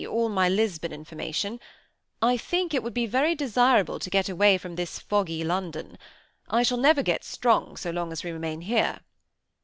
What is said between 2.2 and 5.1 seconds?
I think it would be very desirable to get away from this